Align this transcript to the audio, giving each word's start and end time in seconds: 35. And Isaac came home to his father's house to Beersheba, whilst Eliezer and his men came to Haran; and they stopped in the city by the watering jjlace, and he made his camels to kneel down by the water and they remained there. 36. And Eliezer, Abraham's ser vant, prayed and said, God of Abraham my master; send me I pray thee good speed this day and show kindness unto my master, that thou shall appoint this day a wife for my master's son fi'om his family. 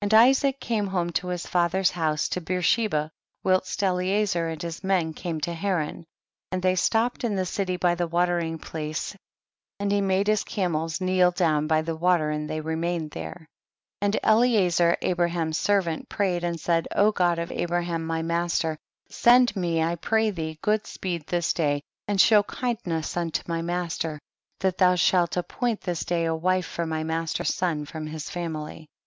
35. 0.00 0.06
And 0.22 0.26
Isaac 0.30 0.58
came 0.60 0.86
home 0.86 1.10
to 1.10 1.28
his 1.28 1.46
father's 1.46 1.90
house 1.90 2.30
to 2.30 2.40
Beersheba, 2.40 3.10
whilst 3.44 3.82
Eliezer 3.82 4.48
and 4.48 4.62
his 4.62 4.82
men 4.82 5.12
came 5.12 5.38
to 5.42 5.52
Haran; 5.52 6.06
and 6.50 6.62
they 6.62 6.74
stopped 6.76 7.24
in 7.24 7.36
the 7.36 7.44
city 7.44 7.76
by 7.76 7.94
the 7.94 8.06
watering 8.06 8.58
jjlace, 8.58 9.14
and 9.78 9.92
he 9.92 10.00
made 10.00 10.28
his 10.28 10.44
camels 10.44 10.96
to 10.96 11.04
kneel 11.04 11.30
down 11.30 11.66
by 11.66 11.82
the 11.82 11.94
water 11.94 12.30
and 12.30 12.48
they 12.48 12.62
remained 12.62 13.10
there. 13.10 13.50
36. 14.00 14.00
And 14.00 14.16
Eliezer, 14.24 14.96
Abraham's 15.02 15.58
ser 15.58 15.82
vant, 15.82 16.08
prayed 16.08 16.42
and 16.42 16.58
said, 16.58 16.88
God 16.94 17.38
of 17.38 17.52
Abraham 17.52 18.06
my 18.06 18.22
master; 18.22 18.78
send 19.10 19.54
me 19.54 19.82
I 19.82 19.96
pray 19.96 20.30
thee 20.30 20.58
good 20.62 20.86
speed 20.86 21.26
this 21.26 21.52
day 21.52 21.82
and 22.08 22.18
show 22.18 22.42
kindness 22.44 23.14
unto 23.14 23.42
my 23.46 23.60
master, 23.60 24.20
that 24.60 24.78
thou 24.78 24.94
shall 24.94 25.28
appoint 25.36 25.82
this 25.82 26.06
day 26.06 26.24
a 26.24 26.34
wife 26.34 26.64
for 26.64 26.86
my 26.86 27.04
master's 27.04 27.52
son 27.52 27.84
fi'om 27.84 28.08
his 28.08 28.30
family. 28.30 28.88